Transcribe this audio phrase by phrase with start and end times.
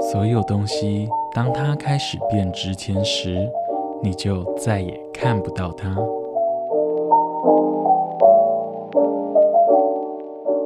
[0.00, 3.50] 所有东西，当它开始变值钱时，
[4.02, 5.94] 你就再也看不到它。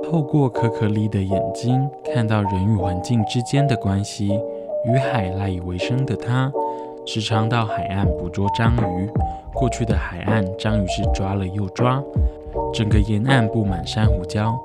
[0.04, 4.40] 透过可可丽的眼睛，看到人与环境之间的关系，
[4.84, 6.52] 与海赖以为生的它。
[7.04, 9.10] 时常到海岸捕捉章鱼。
[9.58, 12.00] 过去的海岸，章鱼是抓了又抓，
[12.72, 14.56] 整个沿岸布满珊瑚礁。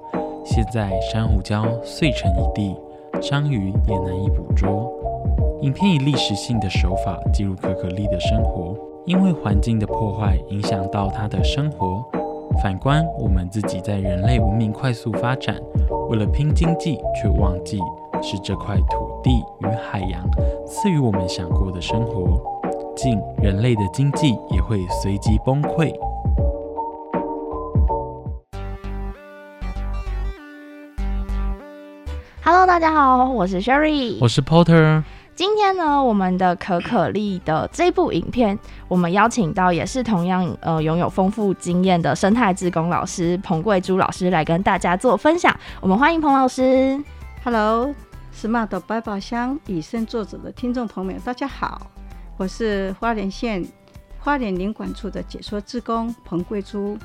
[0.46, 2.76] 现在珊瑚礁碎成一地，
[3.20, 4.94] 章鱼也难以捕捉。
[5.64, 12.06] 影片以历史性的手法记录可可丽的生活，因为环境的破坏影响到它的生活。
[12.62, 15.60] 反观我们自己，在人类文明快速发展，
[16.08, 17.80] 为了拼经济，却忘记。
[18.22, 20.24] 是这块土地与海洋
[20.66, 22.40] 赐予我们想过的生活，
[22.96, 25.92] 竟人类的经济也会随即崩溃。
[32.44, 35.04] Hello，大家好，我是 Sherry，我是 Porter。
[35.36, 45.58] 今天呢，我们的可可丽的这部影片，我们邀请到也是同样呃拥有丰富经验的生态志工老师彭桂珠老师来跟大家做分享。
[45.82, 47.04] 我们欢迎彭老师。
[47.44, 47.94] Hello。
[48.36, 51.84] Smart 百宝箱以身作则的听众朋友们，大家好，
[52.38, 53.66] 我是花莲县
[54.20, 56.98] 花莲领馆处的解说志工彭桂珠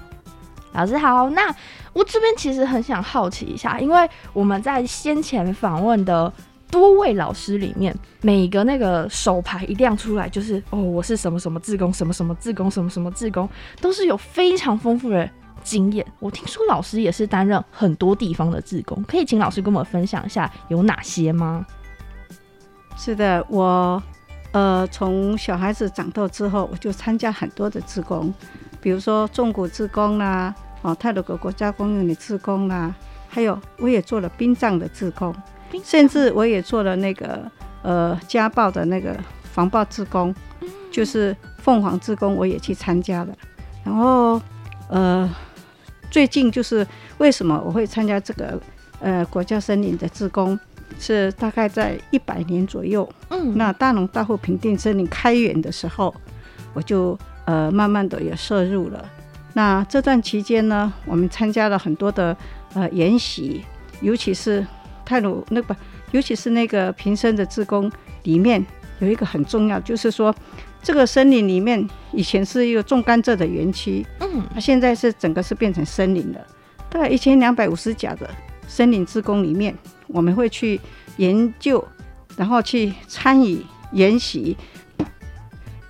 [0.73, 1.29] 老师好。
[1.31, 1.55] 那
[1.93, 6.33] 我这边其实很想好奇一下，因为我们在先前访问的
[6.71, 13.49] 多位老师里面，每个那个手牌一亮出来，就是哦，我是什么什么志工，什么什么志工，什么什么志工，
[13.81, 15.29] 都是有非常丰富的。
[15.65, 21.67] 经验，我听说老师也是担任很多地方的志工，可以请老师跟我们分享一下有哪些吗？
[22.97, 24.03] 是的，我
[24.53, 28.33] 呃从小孩子长大之后，我就参加很多的志工，
[28.81, 32.95] 比如说种谷志工啦，哦泰鲁格国家公园的志工啦，
[33.29, 35.35] 还有我也做了殡葬的志工，
[35.85, 37.51] 甚至我也做了那个
[37.83, 40.35] 呃家暴的那个防暴志工，
[40.91, 43.35] 就是凤凰志工，我也去参加了，
[43.85, 44.41] 然后
[44.89, 45.29] 呃。
[46.11, 46.87] 最近就是
[47.19, 48.59] 为什么我会参加这个
[49.01, 50.59] 呃国家森林的志工，
[50.99, 53.09] 是大概在一百年左右。
[53.31, 56.15] 嗯，那大农大户平定森林开园的时候，
[56.73, 59.05] 我就呃慢慢的也摄入了。
[59.55, 62.37] 那这段期间呢，我们参加了很多的
[62.75, 63.65] 呃研习，
[64.01, 64.67] 尤其是
[65.05, 65.77] 泰鲁那个，
[66.13, 67.91] 尤其是那个平生的自工
[68.23, 68.65] 里面
[69.01, 70.35] 有一个很重要，就是说。
[70.81, 76.39] 这个森林里面以前是一个种甘蔗的园区，嗯，它现在是整个是变成森林了。
[76.89, 78.31] 大概一千两百五十甲的
[78.69, 79.77] 森林职工里面，
[80.09, 80.81] 我们会去
[81.17, 81.83] 研究，
[82.37, 84.57] 然后去参与研习。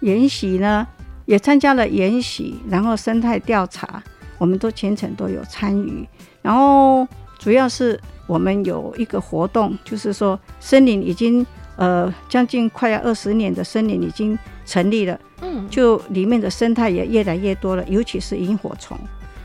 [0.01, 0.87] 研习呢，
[1.25, 4.03] 也参加了研习，然后生态调查，
[4.39, 6.06] 我们都全程都有参与。
[6.43, 7.06] 然后
[7.39, 11.45] 主要是我们有一个活动，就是说森林已经
[11.77, 14.39] 呃将近快要二十年的森林已经。
[14.69, 18.99] 成立了，嗯，就里面的生态也越来越多了，尤其是萤火虫。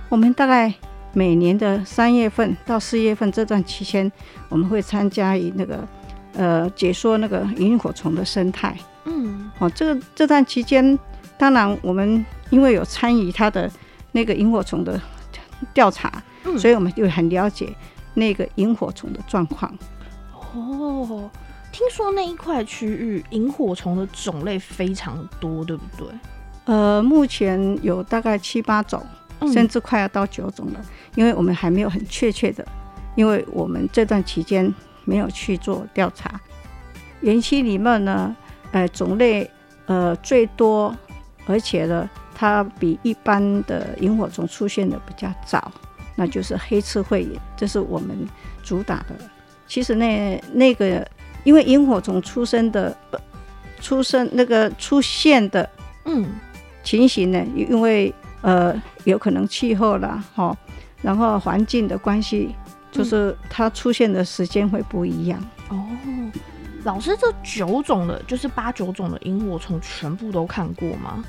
[0.09, 0.73] 我们大概
[1.13, 4.11] 每年的三月份到四月份这段期间，
[4.49, 5.87] 我们会参加以那个
[6.33, 8.75] 呃解说那个萤火虫的生态。
[9.05, 10.97] 嗯，哦，这个这段期间，
[11.37, 13.71] 当然我们因为有参与它的
[14.11, 14.99] 那个萤火虫的
[15.73, 16.21] 调查，
[16.57, 17.73] 所以我们就很了解
[18.13, 19.73] 那个萤火虫的状况。
[20.53, 21.29] 哦。
[21.71, 26.07] 听说那一块区域萤火虫的种类非常多，对不对？
[26.65, 29.03] 呃，目前有大概七八种，
[29.51, 30.81] 甚至快要到九种了。
[31.15, 32.65] 因为我们还没有很确切的，
[33.15, 34.73] 因为我们这段期间
[35.05, 36.39] 没有去做调查。
[37.21, 38.35] 园区里面呢，
[38.71, 39.49] 呃，种类
[39.85, 40.95] 呃最多，
[41.45, 45.71] 而且呢，它比一般的萤火虫出现的比较早，
[46.15, 48.09] 那就是黑刺喙眼，这是我们
[48.63, 49.15] 主打的。
[49.67, 51.05] 其实那那个。
[51.45, 52.97] 因为萤火虫出生的、
[53.81, 55.69] 出生那个出现的，
[56.05, 56.25] 嗯，
[56.85, 60.55] 情形呢，因为呃，有可能气候啦，哈，
[61.01, 62.53] 然后环境的关系，
[62.91, 65.43] 就是它出现的时间会不一样。
[65.69, 65.83] 哦，
[66.83, 71.23] 老师，这九种的，就是八九种的萤火虫，全部都看过吗？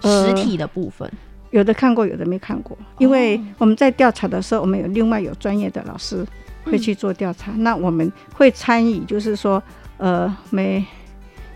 [0.00, 1.10] 呃实体的部分，
[1.50, 2.76] 有的看过，有的没看过。
[2.98, 6.26] 因为我们在调查的时候，我们有另外有专业的老师
[6.64, 9.62] 会去做调查，那我们会参与，就是说，
[9.98, 10.84] 呃，每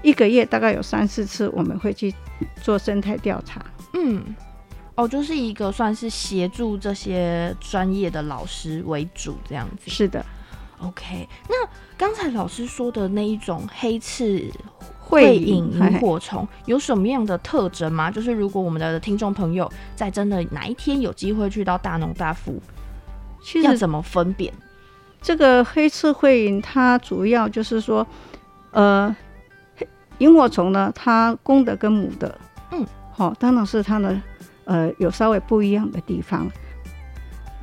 [0.02, 2.14] 一个月大概有三四次，我们会去
[2.62, 3.64] 做生态调查。
[3.94, 4.22] 嗯，
[4.99, 9.89] 哦，就是一个算是协助这些专业的老师为主这样子。
[9.89, 10.27] 是的
[10.81, 11.55] ，OK，那
[11.97, 14.50] 刚才老师说的那一种黑刺
[14.99, 18.11] 会会引引萤火虫有什么样的特征吗？
[18.11, 22.61] 就是如果我们的听众朋友在真的哪一天有机会去到大农大富，
[23.41, 24.53] 其实要怎么分辨？
[25.23, 28.05] 这个黑刺会影它主要就是说，
[28.73, 29.15] 呃，
[30.19, 32.37] 萤火虫呢，它公的跟母的，
[32.73, 34.21] 嗯，好、当然是它的
[34.69, 36.49] 呃有稍微不一样的地方。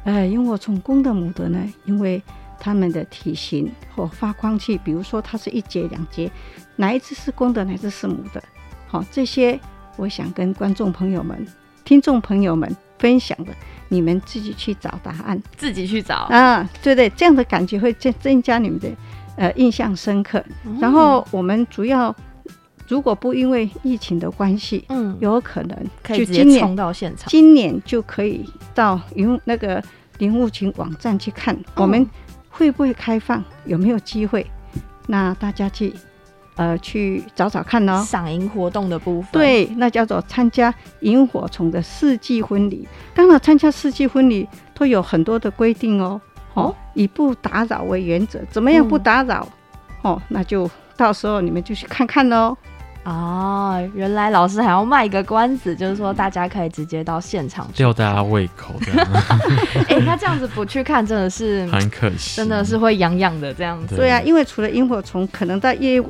[0.04, 2.22] 呃，萤火虫公的母的呢，因为
[2.60, 6.30] 它们的体型或发光器，比如说它是一节两节，
[6.75, 8.44] 哪一只是公的，哪一只是母的，
[8.88, 9.60] 好、这些
[9.96, 11.48] 我想跟观众朋友们、
[11.84, 12.69] 听众朋友们
[13.00, 13.51] 分享的，
[13.90, 15.42] 你们自己去找答案。
[15.58, 16.28] 自己去找。
[16.30, 18.90] 啊，对对，这样的感觉会增增加你们的
[19.38, 20.44] 呃印象深刻。
[20.80, 22.16] 然后我们主要
[22.88, 27.28] 如果不因为疫情的关系，嗯，有可能可以直就今年接冲到现场。
[27.30, 29.84] 今年就可以到云那个
[30.20, 32.08] 林务群网站去看，我们
[32.50, 34.46] 会不会开放，有没有机会？
[35.08, 35.94] 那大家去
[36.56, 38.04] 呃去找找看哦。
[38.08, 42.88] 赏萤活动的部分，，对，那叫做参加萤火虫的四季婚礼。
[43.14, 46.22] 当然，参加四季婚礼都有很多的规定哦。
[46.54, 49.48] 哦哦，以不打扰为原则，怎么样不嗯打扰？
[50.04, 52.56] 哦，那就到时候你们就去看看喽。
[53.06, 57.69] 哦，原来老师还要卖个关子，就是说大家可以直接到现场。
[57.75, 59.07] 吊大家胃口，这样
[59.90, 62.38] 哎、那这样子不去看，真的是很可惜。
[62.38, 63.96] 真的是会痒痒的这样子。
[63.96, 66.04] 对对啊，因为除了萤火虫，可能在夜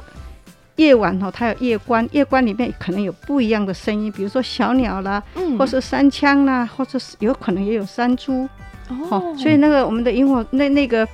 [0.78, 8.48] 夜晚哦，它有夜观，夜观里面可能有不一样的声音，比如说小鸟啦，嗯或是山枪啦，或者是有可能也有山猪。
[8.88, 11.06] 哦哦，所以那个我们的萤火那那个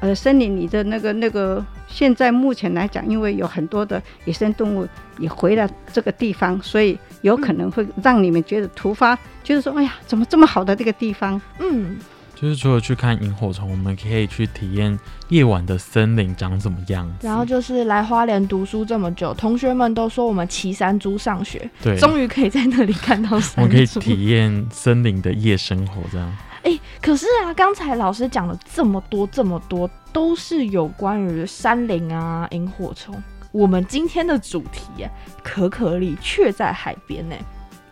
[0.00, 11.40] 呃森林里的那个那个，现在目前来讲，因为有很多的野生动物也回了这个地方，所以有可能会让你们觉得突发，就是说，哎呀，怎么这么好的这个地方？
[11.58, 11.98] 嗯，
[12.34, 14.98] 就是除了去看萤火虫，我们可以去体验
[15.28, 17.08] 夜晚的森林长怎么样。
[17.20, 23.60] 然后就是来花莲读书这么久，同学们都说我们骑山猪上学，对，终于可以在那里看到我山猪。
[23.60, 26.36] 们可以体验森林的夜生活，这样。
[26.64, 33.14] 哎、可是啊，刚才老师讲了这么多这么多，都是有关于山林啊、萤火虫。
[33.50, 35.10] 我们今天的主题啊，
[35.42, 37.36] 可可里却在海边呢。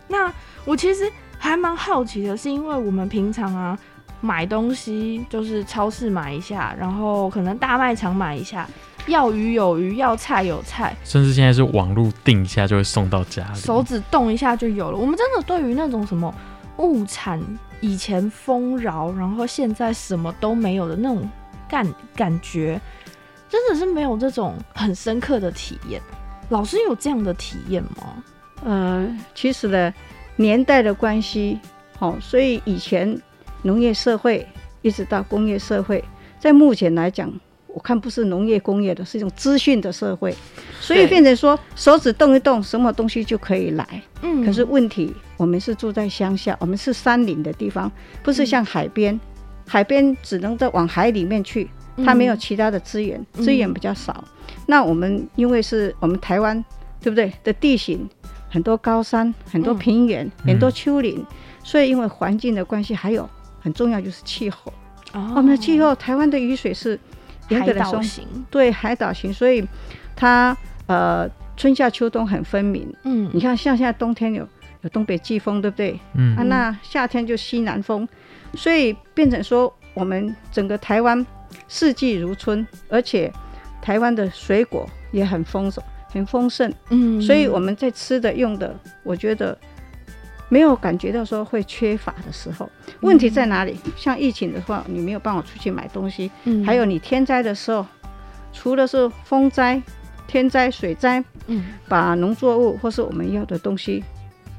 [0.09, 0.33] 那
[0.65, 3.79] 我其实还蛮好奇的，是因为我们平常啊
[4.21, 8.69] 买东西就是超市买一下，然后可能大卖场买一下，
[9.07, 13.59] 要鱼有鱼，要菜有菜，甚至现在是网络订一下就会送到家里。
[13.59, 14.99] 手指动一下就有了。
[14.99, 16.35] 我们真的对于那种什么
[16.79, 17.41] 物产
[17.81, 21.29] 以前丰饶，然后现在什么都没有的那种
[21.71, 22.81] 感感觉，
[23.49, 26.03] 真的是没有这种很深刻的体验。
[26.51, 28.23] 老师有这样的体验吗？
[28.65, 29.95] 呃，其实呢，
[30.37, 31.59] 年代的关系，
[31.97, 33.17] 好、所以以前
[33.63, 34.47] 农业社会
[34.83, 36.05] 一直到工业社会，
[36.39, 37.33] 在目前来讲，
[37.69, 40.35] 我看不是农业工业的，是一种资讯的社会，
[40.81, 44.03] 所以变成说手指动一动，什么东西就可以来。
[44.23, 47.91] 嗯可是问题，我们是住在乡下，我们是山林的地方，
[48.23, 49.19] 不是像海边，
[49.67, 51.69] 海边只能在往海里面去，
[52.05, 54.25] 它没有其他的资源，嗯资源比较少。
[54.67, 56.65] 那我们因为是我们台湾，
[57.01, 58.09] 对不对的地形，
[58.49, 61.25] 很多高山，很多嗯平原，嗯很多丘陵，
[61.63, 63.29] 所以因为环境的关系，还有
[63.61, 64.73] 很重要就是气候。
[65.13, 66.99] 哦我们的气候，台湾的雨水是
[67.49, 69.67] 严海格的说，岛型，对海岛型，所以
[70.15, 72.93] 它呃春夏秋冬很分明。
[73.05, 74.47] 嗯你看，像现在冬天有
[74.83, 75.99] 有东北季风，对不对？
[76.15, 78.09] 嗯啊，那夏天就西南风，
[78.55, 81.25] 所以变成说我们整个台湾
[81.69, 83.33] 四季如春，而且
[83.83, 89.57] 台湾的水果也很丰收、很丰盛，嗯所以我们在吃的用的，我觉得
[90.49, 92.69] 没有感觉到说会缺乏的时候。
[93.01, 93.77] 问题在哪里？
[93.97, 97.87] 像疫情的话，你没有办法出去买东西，嗯还有你天灾的时候，
[98.53, 99.81] 除了是风灾、
[100.27, 104.05] 天灾、水灾，嗯把农作物或是我们要的东西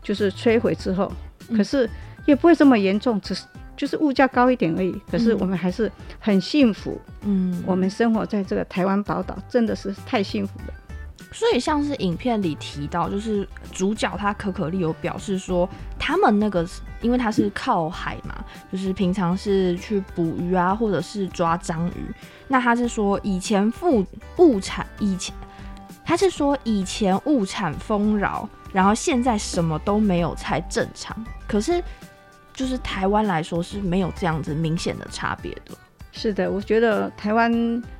[0.01, 1.11] 就是摧毁之后，
[1.49, 1.89] 嗯可是
[2.25, 3.45] 也不会这么严重，只是
[3.81, 4.95] 就是物价高一点而已。
[5.09, 10.73] 可是嗯我们还是很幸福，嗯我们生活在这个台湾宝岛，真的是太幸福了。
[11.31, 22.13] 所以像是影片里提到，就是主角他可可丽有表示说，他们那个是因为他是靠海嘛，就是平常是去捕鱼啊，或者是抓章鱼。
[22.47, 24.05] 那他是说以前物
[24.37, 25.33] 物产以前
[26.05, 31.15] 他是说以前物产丰饶，然后现在什么都没有才正常。
[31.47, 31.83] 可是
[32.53, 35.75] 就是台湾来说是没有这样子明显的差别的。
[36.11, 37.51] 是的，我觉得台湾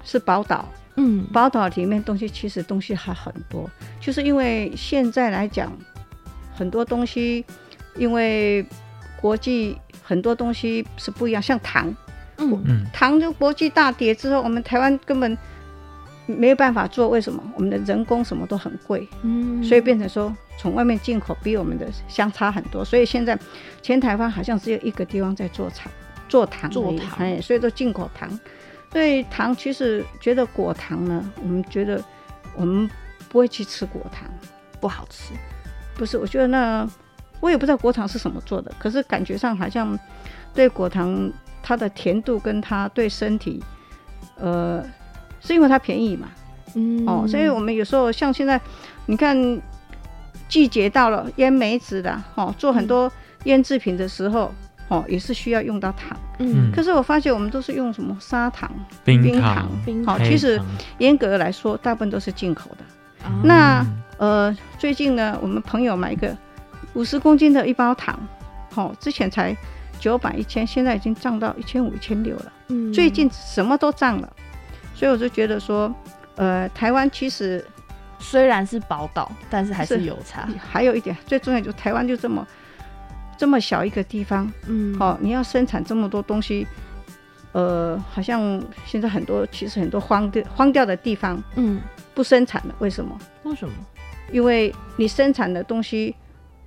[0.04, 5.72] 是宝岛，嗯，宝岛里面东西其实东西还很多，就是因为现在来讲，
[6.54, 7.46] 很多东西
[7.96, 8.66] 因为
[9.22, 11.96] 国际很多东西是不一样，像糖，
[12.38, 12.62] 嗯。
[12.66, 12.86] 嗯。
[12.92, 15.38] 糖就国际大跌之后，我们台湾根本
[16.38, 17.42] 没有办法做，为什么？
[17.56, 23.38] 我们的人工什么都很贵，嗯，所以变成说从外面进口比我们的相差很多，所以现在
[23.82, 25.92] 前台湾好像只有一个地方在做糖，
[26.28, 28.30] 做糖，做糖哎，所以都进口糖。
[28.92, 32.04] 所以糖其实觉得果糖呢，我们觉得
[32.56, 32.90] 我们
[33.30, 34.30] 不会去吃果糖，
[34.82, 35.34] 不好吃。
[35.96, 36.86] 不是，我觉得那
[37.40, 39.98] 我也不知道果糖是什么做的，可是感觉上好像
[40.54, 41.32] 对果糖
[41.64, 43.64] 它的甜度跟它对身体，
[44.36, 44.84] 呃，
[45.42, 46.30] 是因为它便宜嘛，
[46.76, 47.06] 嗯。
[47.06, 48.60] 哦，所以我们有时候像现在，
[49.08, 49.36] 你看
[50.48, 53.12] 季节到了，腌梅子的，哦，做很多
[53.44, 54.54] 腌制品的时候，
[54.88, 56.18] 哦，也是需要用到糖。
[56.40, 56.72] 嗯。
[56.72, 58.72] 可是我发现我们都是用什么砂糖、
[59.04, 60.62] 冰冰糖、冰好，哦其实
[61.00, 63.26] 严格来说，大部分都是进口的。
[63.26, 66.36] 啊那嗯呃，最近呢，我们朋友买一个
[66.94, 68.20] 五十公斤的一包糖，
[68.76, 69.56] 哦，之前才
[70.00, 72.54] 九百一千，现在已经涨到一千五、一千六了。
[72.68, 72.94] 嗯。
[72.94, 74.32] 最近什么都涨了，
[75.02, 75.92] 所以我就觉得说，
[76.36, 77.66] 呃，台湾其实
[78.20, 80.48] 虽然是宝岛，但是还是是有差。
[80.60, 82.48] 还有一点最重要，就是台湾就这么
[83.36, 86.68] 这么小一个地方，嗯，哦，你要生产这么多东西，
[87.54, 91.82] 呃，好像现在很多其实很多荒掉荒掉的地方嗯，
[92.14, 93.18] 不生产了，为什么？
[93.42, 93.74] 为什么？
[94.32, 96.16] 因为你生产的东西，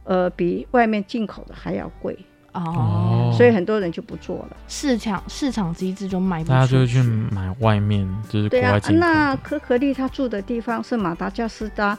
[0.02, 2.18] 呃，比外面进口的还要贵，
[2.54, 4.56] 哦，所以很多人就不做了。
[4.68, 7.02] 市场市场机制就卖不出去大家就会去。
[7.30, 9.00] 买外面就是国对啊外，进口。
[9.00, 11.98] 那可可利他住的地方是马达加斯加，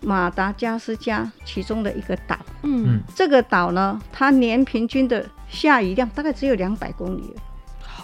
[0.00, 2.36] 马达加斯加其中的一个岛。
[2.62, 7.34] 嗯，这个岛呢，它年平均的下雨量大概只有两百公里，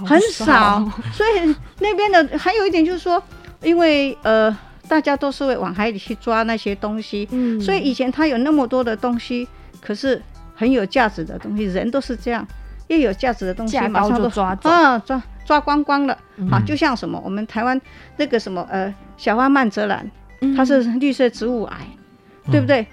[0.07, 3.23] 很少，所以那边的还有一点就是说，
[3.63, 4.57] 因为呃，
[4.89, 9.47] 大家都是会往海里去抓那些东西，嗯，所以以前它有那么多的东西，
[9.81, 10.21] 可是
[10.61, 12.47] 很有价值的东西，人都是这样，
[12.89, 14.69] 越有价值的东西马上都就抓走。
[14.69, 16.13] 啊抓抓光光了
[16.51, 17.81] 啊，嗯就像什么我们台湾
[18.19, 20.09] 那个什么呃小花曼泽兰，
[20.43, 21.79] 嗯它是绿色植物癌，
[22.45, 22.87] 嗯对不对？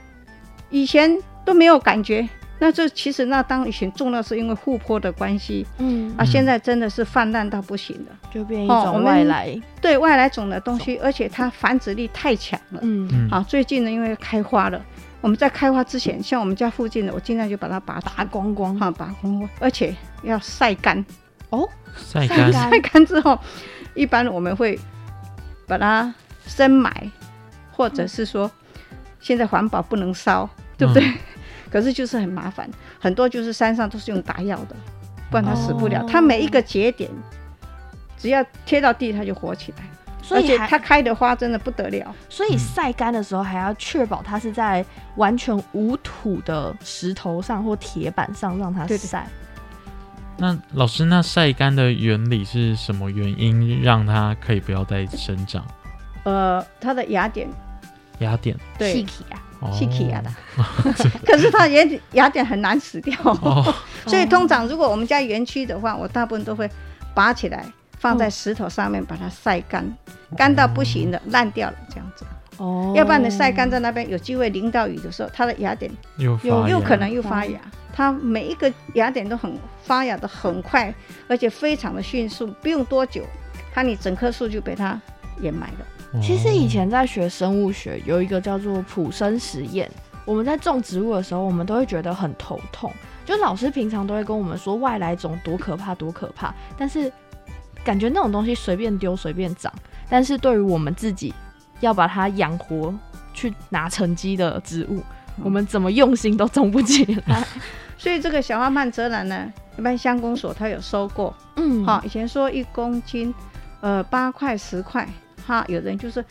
[0.70, 1.12] 以前
[1.44, 2.26] 都没有感觉。
[2.60, 8.16] 那这其实那当以前种的是因为护坡的关系嗯啊，嗯现在真的是泛滥到不行了。
[8.34, 9.56] 就变一种外来。
[9.80, 12.80] 对外来种的东西，而且它繁殖力太强了。
[12.82, 14.82] 嗯，嗯，好，最近呢，因为开花了，
[15.22, 18.78] 我们在开花之前，像我们家附近的，我尽量就把它拔拔光光。
[18.80, 21.04] 哈拔光光，而且要晒干。
[21.50, 23.38] 哦，晒干，晒干之后，
[23.96, 24.78] 一般我们会
[25.66, 26.14] 把它
[26.46, 27.10] 深埋，
[27.72, 28.50] 或者是说，
[29.20, 31.14] 现在环保不能烧，对不对？
[31.72, 32.70] 可是就是很麻烦，
[33.00, 34.76] 很多就是山上都是用打药的，
[35.32, 36.02] 不然它死不了。
[36.02, 37.10] 哦它每一个节点，
[38.18, 39.84] 只要贴到地，它就活起来。
[40.36, 42.14] 而且所以它开的花真的不得了。
[42.30, 44.84] 所以晒干的时候还要确保它是在
[45.16, 49.28] 完全无土的石头上或铁板上让它晒。
[50.38, 55.66] 那老师，那晒干的原理是什么原因让它可以不要再生长？
[56.24, 57.48] 呃，它的芽点，
[58.20, 58.94] 芽点，对。
[58.94, 59.72] 细体啊，哦。
[59.74, 60.30] 细体啊的，
[61.26, 63.74] 可是它雅典雅典很难死掉，哦，
[64.06, 66.70] 所以通常如果我们家园区的话，我大部分都会
[67.16, 67.66] 拔起来
[67.98, 69.86] 放在石头上面把它晒干，
[70.36, 72.26] 干到不行了，烂掉了这样子。
[72.58, 77.60] 哦要不然你晒干在那边，有机会淋到雨的时候，它的芽点又发芽有有可能又发芽。
[77.94, 80.94] 它每一个芽点都很发芽的很快，
[81.28, 83.24] 而且非常的迅速，不用多久，
[83.74, 85.00] 它你整棵树就被它
[85.42, 85.86] 掩埋了。
[86.14, 89.90] 哦其实以前在学生物学，有一个叫做普生实验。
[90.26, 92.92] 我们在种植物的时候，我们都会觉得很头痛。
[93.26, 97.12] 就老师平常都会跟我们说外来种多可怕多可怕，但是
[97.88, 99.72] 感觉那种东西随便丢随便长，
[100.10, 101.34] 但是对于我们自己
[101.80, 102.94] 要把它养活
[103.34, 105.02] 去拿成绩的植物，
[105.42, 107.48] 我们怎么用心都种不起来。
[107.98, 113.34] 所以这个小花曼泽兰呢，一般乡公所它有收过，嗯，好、以前说一公斤，
[113.80, 115.08] 呃，八块十块，
[115.48, 116.24] 哈，有人就是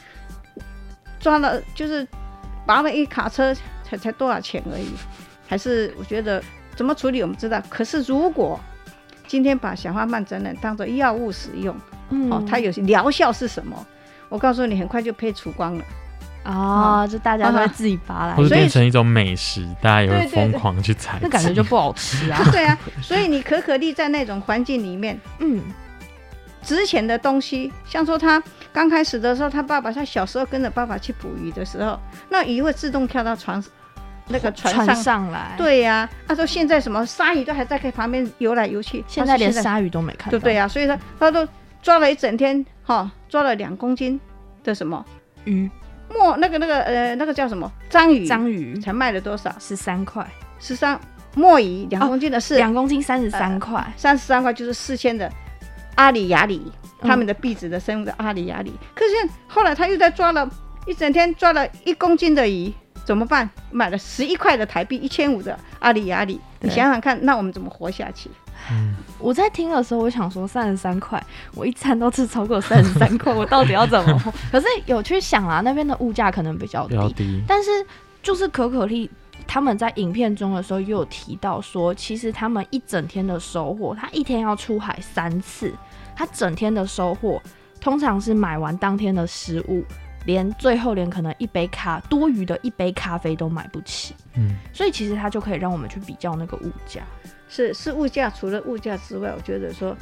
[1.19, 2.07] 抓了，就是
[2.67, 4.91] 拔了一卡车，才才多少钱而已，
[5.49, 6.43] 还是我觉得
[6.77, 8.61] 怎么处理我们知道，可是如果
[9.27, 11.75] 今天把小花曼泽兰当做药物使用，
[12.11, 13.87] 嗯哦，它有疗效是什么？
[14.29, 15.85] 我告诉你，很快就被除光了。
[16.45, 22.41] 啊，就大家都会自己拔来或，者所以变成一种美食，大家也会疯狂去采那感觉就不好吃啊。
[22.53, 25.61] 对啊，所以你可可粒在那种环境里面， 嗯，
[26.63, 28.41] 值钱的东西，像说他
[28.73, 33.61] 刚开始的时候，他爸爸他小时候跟着爸爸去捕鱼的时候，那鱼会自动跳到船
[34.29, 34.97] 那个船船上。
[34.97, 41.47] 上来，，对呀、他说现在什么鲨鱼都还在旁边游来游去，现在连鲨鱼都没看到，对不对呀、所以他他都
[41.83, 44.21] 抓了一整天，哈、抓了两公斤
[44.65, 45.05] 的什么？
[45.45, 45.71] 鱼。
[46.09, 47.71] 墨那个那个呃那个叫什么？
[47.91, 48.79] 章鱼，章鱼。
[48.81, 49.53] 才卖了多少？
[49.59, 50.25] 十三块，
[50.61, 50.99] 十三
[51.35, 55.31] 墨鱼两公斤的是两公斤三十三块，三十三块，就是四千的
[55.97, 57.09] 阿里雅里，嗯。
[57.09, 58.73] 他们的币值的生物的阿里雅里。
[58.95, 60.49] 可是后来他又在抓了
[60.87, 62.73] 一整天，抓了一公斤的鱼，
[63.07, 63.49] 怎么办？
[63.71, 66.41] 买了十一块的台币，一千五的阿里阿里。
[66.61, 68.29] 你想想看，那我们怎么活下去？
[69.21, 74.33] 我在听的时候，我想说三十三块，我一餐都吃超过三十三块， 我到底要怎么活？
[74.51, 77.71] 可是有去想啊，那边的物价可能比较低，但是
[78.25, 79.09] 就是可可丽
[79.47, 85.73] 他们在影片中的时候又有提到说，其实他们一整天的收获，他一天要出海三次，
[86.17, 87.41] 他整天的收获
[87.81, 89.85] 通常是买完当天的食物，
[90.27, 97.03] 连最后连可能一杯咖多余的一杯咖啡都买不起，嗯，所以其实它就可以让我们去比较那个物价。
[97.49, 99.97] 是是物价，除了物价之外，我觉得说，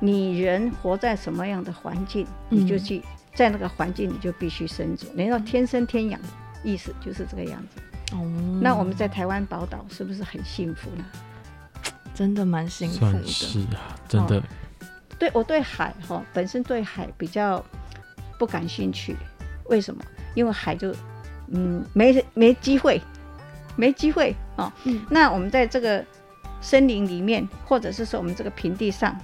[0.00, 3.00] 你人活在什么样的环境，嗯你就去
[3.34, 5.14] 在那个环境，你就必须生存。
[5.16, 6.20] 人要天生天养，
[6.64, 7.80] 意思就是这个样子。
[8.16, 8.18] 哦，
[8.60, 11.04] 那我们在台湾宝岛是不是很幸福呢？
[12.12, 13.24] 真的蛮幸福的。
[13.24, 14.42] 是啊，真的，
[15.18, 17.64] 对我对海哈、本身对海比较
[18.38, 19.16] 不感兴趣，
[19.68, 20.02] 为什么？
[20.34, 20.94] 因为海就
[21.52, 23.00] 嗯没没机会，
[23.76, 24.72] 没机会哦。
[24.84, 26.04] 嗯那我们在这个
[26.60, 29.16] 森林里面，或者是说我们这个平地上，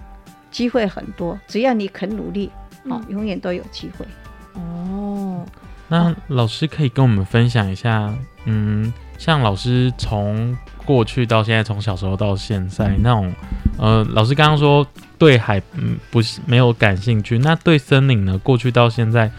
[0.50, 2.50] 机会很多，只要你肯努力，
[2.84, 4.06] 哦，嗯永远都有机会。
[4.54, 5.44] 哦，
[5.88, 8.12] 那老师可以跟我们分享一下，
[8.44, 13.32] 嗯，像老师从过去到现在，从小时候到现在那种，
[13.78, 14.86] 呃，老师刚刚说
[15.18, 18.38] 对海嗯不是没有感兴趣，那对森林呢？
[18.38, 19.30] 过去到现在，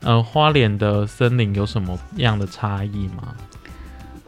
[0.00, 3.34] 呃，花莲的森林有什么样的差异吗？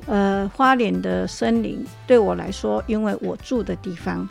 [0.07, 4.29] 呃，花莲的森林对我来说，因为我住的地方，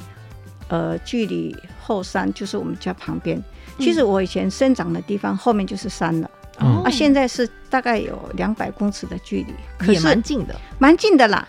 [0.67, 3.41] 呃，距离后山就是我们家旁边。
[3.77, 10.53] 其实我以前生长的地方后面就是山了、嗯啊，现在是大概有两百公尺的距离，可也是蛮近的。
[10.77, 11.47] 蛮近的啦。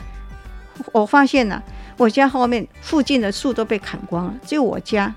[0.93, 1.61] 我发现了，
[1.97, 5.13] 我家后面附近的树都被砍光了，只有我家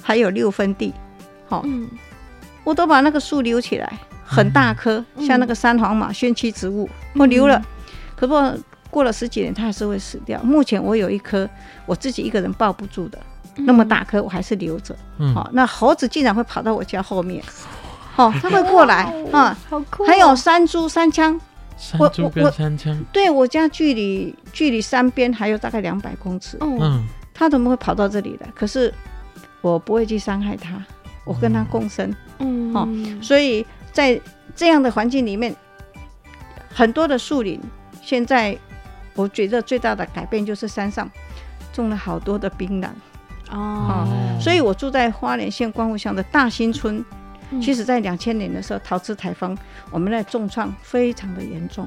[0.00, 0.94] 还有六分地，
[1.48, 1.88] 好、嗯，
[2.64, 3.92] 我都把那个树留起来，
[4.24, 7.60] 很大棵，嗯像那个三黄马宣期植物，我留了。
[8.14, 8.34] 可不
[8.90, 10.40] 过了十几年，它还是会死掉。
[10.42, 11.48] 目前我有一棵
[11.86, 13.18] 我自己一个人抱不住的，
[13.56, 14.94] 那么大棵，我还是留着。
[15.18, 17.42] 嗯，好、那猴子竟然会跑到我家后面，
[18.16, 19.82] 哦，它会过来啊、好。
[20.06, 21.40] 还有山猪、山枪，
[21.76, 26.58] 山猪我我跟山枪，对我家距离距离山边还有大概两百公尺，
[27.34, 28.48] 它怎么会跑到这里来？
[28.54, 28.92] 可是
[29.62, 30.80] 我不会去伤害它，
[31.24, 32.08] 我跟它共生。
[32.10, 32.16] 嗯，
[32.74, 32.88] 哦
[33.22, 34.20] 所以在
[34.54, 35.54] 这样的环境里面，
[36.68, 37.60] 很多的树林，
[38.02, 38.56] 现在
[39.14, 41.10] 我觉得最大的改变就是山上
[41.72, 42.88] 种了好多的槟榔。
[43.50, 44.06] 哦，
[44.40, 46.98] 所以我住在花莲县光复乡的大新村。
[46.98, 49.54] 嗯其实，在两千年的时候，桃枝台风，
[49.90, 51.86] 我们那重创非常的严重。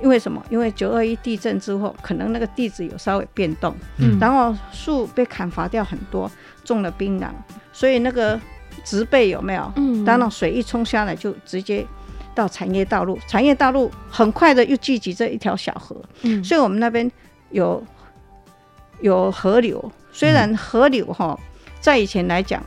[0.00, 0.42] 因为什么？
[0.48, 6.30] 因为九二一地震之后，可能那个地址有稍微变动，嗯然后树被砍伐掉很多，
[6.64, 7.26] 种了槟榔，
[7.70, 8.40] 所以那个
[8.84, 9.72] 植被有没有？
[9.76, 10.04] 嗯。
[10.04, 11.84] 当然水一冲下来，就直接
[12.34, 16.44] 到产业道路，产业道路很快的又聚集这一条小河，嗯。
[16.44, 17.10] 所以我们那边
[17.50, 17.82] 有
[19.00, 21.38] 有河流，虽然河流哈
[21.80, 22.62] 在以前来讲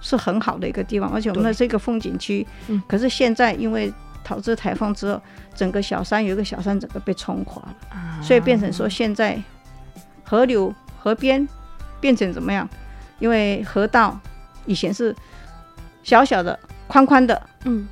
[0.00, 2.82] 是很好的一个地方，而且我们那是一个风景区，嗯。
[2.86, 5.20] 可是现在因为桃枝台风之后，
[5.54, 8.20] 整个小山有一个小山整个被冲垮了，啊。
[8.22, 9.40] 所以变成说现在
[10.22, 11.46] 河流河边
[12.00, 12.68] 变成怎么样？
[13.20, 14.18] 因为河道
[14.66, 15.14] 以前是
[16.04, 17.88] 小小的、宽宽的，嗯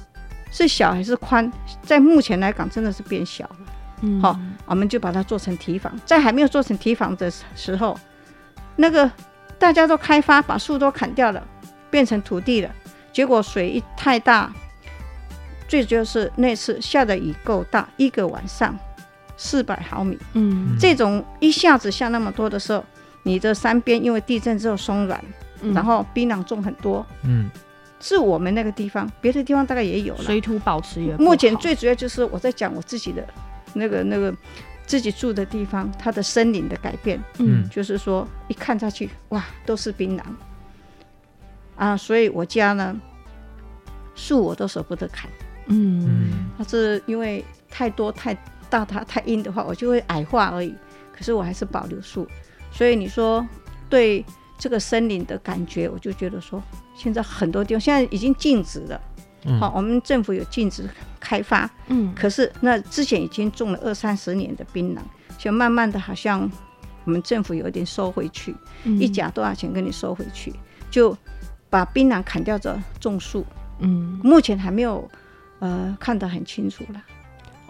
[0.53, 1.51] 是小还是宽？
[1.83, 3.57] 在目前来讲，真的是变小了。
[4.03, 5.93] 嗯好我们就把它做成堤防。
[6.05, 7.99] 在还没有做成堤防的时候，
[8.77, 9.11] 那个
[9.59, 11.43] 大家都开发，把树都砍掉了，
[11.91, 12.71] 变成土地了。
[13.13, 14.53] 结果水一太大，
[15.67, 18.77] 最主要是那次下的雨够大，一个晚上
[19.37, 22.85] 四百毫米，嗯这种一下子下那么多的时候，
[23.23, 25.23] 你的山边因为地震之后松软，
[25.63, 27.51] 嗯然后槟榔种很多，嗯
[28.03, 30.25] 是我们那个地方，别的地方大概也有了。
[30.25, 33.27] 水土保持也目前最主要就是我在讲我自己的
[33.73, 34.35] 那个那个
[34.85, 37.67] 自己住的地方，它的森林的改变，嗯。
[37.71, 40.23] 就是说一看下去，哇，都是槟榔。
[41.77, 43.01] 啊，所以我家呢
[44.17, 45.31] 树我都舍不得砍，
[45.69, 46.05] 嗯。
[46.05, 48.35] 嗯它是因为太多太
[48.69, 50.75] 大它太阴的话，我就会矮化而已。
[51.17, 52.27] 可是我还是保留树，
[52.73, 53.47] 所以你说
[53.89, 54.25] 对
[54.63, 56.63] 这个森林的感觉，我就觉得说，
[56.95, 59.01] 现在很多地方现在已经禁止了。
[59.45, 59.59] 嗯。
[59.59, 62.15] 好、我们政府有禁止开发，嗯。
[62.15, 65.01] 可是那之前已经种了二三十年的槟榔，
[65.37, 66.49] 就慢慢的好像
[67.05, 68.97] 我们政府有一点收回去，嗯。
[69.01, 70.55] 一甲多少钱给你收回去，
[70.93, 71.17] 就
[71.69, 73.45] 把槟榔砍掉着种树，
[73.81, 74.21] 嗯。
[74.23, 75.11] 目前还没有
[75.59, 77.03] 呃看得很清楚了。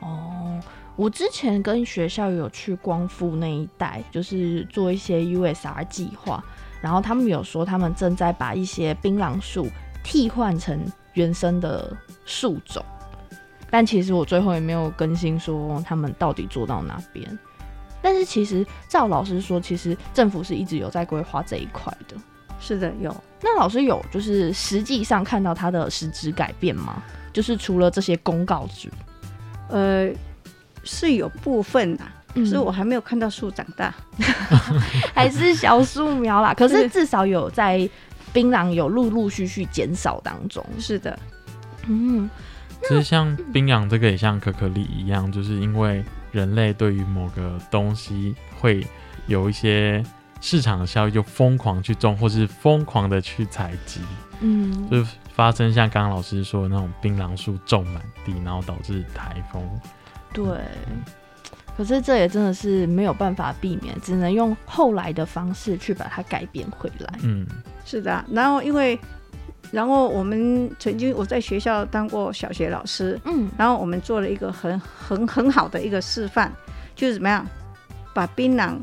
[0.01, 0.61] 哦，
[0.97, 6.45] 我之前跟学校有去光复那一带，就是做一些 USR 计划，
[6.83, 9.68] 然后他们有说他们正在把一些槟榔树
[10.05, 10.79] 替换成
[11.14, 12.85] 原生的树种，
[13.71, 17.38] 但其实我最后也没有更新说他们到底做到哪边。
[18.03, 22.16] 但是其实赵老师说，其实政府是一直有在规划这一块的。
[22.59, 27.03] 是的，有那老师有就是实际上看到它的实质改变吗？
[27.33, 28.90] 就是除了这些公告之，
[29.68, 30.11] 呃
[30.85, 33.95] 是有部分呐、可嗯是我还没有看到树长大。
[35.14, 36.55] 还是小树苗啦。
[36.55, 37.88] 可是至少有在
[38.33, 40.64] 槟榔有陆陆续续减少当中。
[40.79, 41.18] 是的，
[41.87, 42.31] 嗯，
[42.83, 48.87] 其实像槟榔这个也像可可粒一样，就是因为人类对于某个东西会
[49.27, 50.03] 有一些
[50.40, 54.01] 市场的效益，就疯狂去种，或是疯狂的去采集，
[54.40, 59.62] 嗯，就发生像刚刚老师说的那种槟榔树种满地，然后导致台风。
[60.33, 60.45] 对。
[61.77, 67.15] 可是这也真的是没有办法避免，只能用后来的方式去把它改变回来。
[67.23, 67.47] 嗯
[67.85, 68.25] 是的啊。
[68.31, 68.99] 然后因为，
[69.71, 76.53] 然后我们曾经我在学校当过小学老师，嗯然后我们做了一个很很很好的一个示范，
[76.95, 77.47] 就是怎么样
[78.15, 78.77] 把槟榔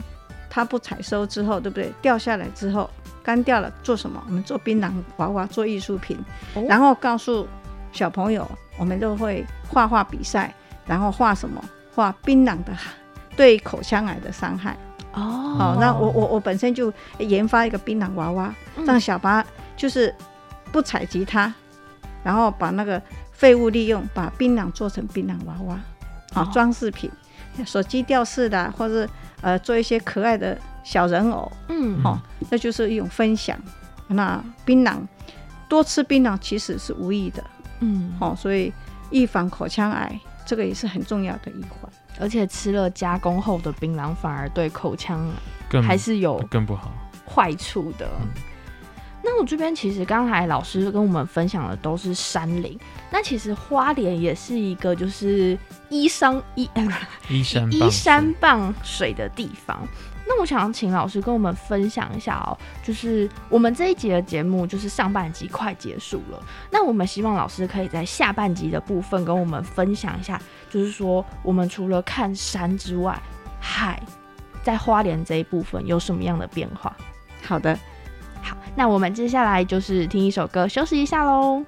[0.50, 1.94] 它不采收之后，对不对？
[2.02, 2.90] 掉下来之后
[3.24, 4.22] 干掉了，做什么？
[4.28, 6.18] 我们做槟榔娃娃，做艺术品，
[6.56, 7.48] 哦然后告诉
[7.92, 10.54] 小朋友，我们都会画画比赛，
[10.88, 11.64] 然后画什么？
[12.00, 12.74] 画槟榔的
[13.36, 14.78] 对口腔癌的伤害。
[15.12, 15.22] 哦。
[15.60, 18.86] 哦，那我我我本身就研发一个槟榔娃娃，嗯。
[18.86, 20.16] 让小巴就是
[20.72, 21.54] 不采集它，
[22.24, 23.02] 然后把那个
[23.34, 25.78] 废物利用，把槟榔做成槟榔娃娃，
[26.32, 27.12] 好、哦装饰品，
[27.66, 29.10] 手机吊饰的啊，或是
[29.42, 32.02] 呃做一些可爱的小人偶，嗯。
[32.06, 32.18] 哦
[32.50, 33.58] 那就是一种分享。
[34.08, 34.96] 那槟榔
[35.68, 37.44] 多吃槟榔其实是无益的，
[37.82, 38.74] 嗯，哦，所以
[39.12, 41.88] 预防口腔癌这个也是很重要的一环。
[42.20, 45.32] 而且吃了加工后的槟榔，反而对口腔
[45.84, 46.92] 还是有更不好。
[47.24, 48.10] 坏处的。
[48.59, 48.59] 那
[49.40, 52.78] 我这边其实刚才老师跟我们分享的都是山林，
[53.10, 55.58] 那其实花莲也是一个就是
[55.90, 56.70] 依山依
[57.30, 59.88] 依山依傍山傍水的地方。
[60.28, 73.20] 那我想请老师跟我们分享一下哦，就是我们这一集的节目就是上半集快结束了，那我们希望老师可以在下半集的部分跟我们分享一下，就是说我们除了看山之外，
[73.60, 74.00] 海
[74.62, 76.96] 在花莲这一部分有什么样的变化？
[77.44, 77.82] 好的，好，
[78.76, 81.64] 那我们接下来就是听一首歌休息一下喽。